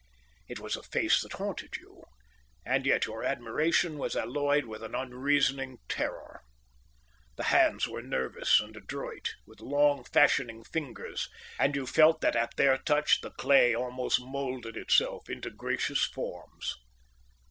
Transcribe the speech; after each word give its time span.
It 0.47 0.59
was 0.59 0.75
a 0.75 0.81
face 0.81 1.21
that 1.21 1.33
haunted 1.33 1.75
you, 1.77 2.05
and 2.65 2.87
yet 2.87 3.05
your 3.05 3.23
admiration 3.23 3.99
was 3.99 4.15
alloyed 4.15 4.65
with 4.65 4.81
an 4.81 4.95
unreasoning 4.95 5.77
terror. 5.87 6.41
The 7.35 7.43
hands 7.53 7.87
were 7.87 8.01
nervous 8.01 8.59
and 8.59 8.75
adroit, 8.75 9.35
with 9.45 9.61
long 9.61 10.03
fashioning 10.03 10.63
fingers; 10.63 11.29
and 11.59 11.75
you 11.75 11.85
felt 11.85 12.19
that 12.21 12.35
at 12.35 12.55
their 12.57 12.79
touch 12.79 13.21
the 13.21 13.29
clay 13.29 13.75
almost 13.75 14.19
moulded 14.19 14.75
itself 14.75 15.29
into 15.29 15.51
gracious 15.51 16.03
forms. 16.03 16.77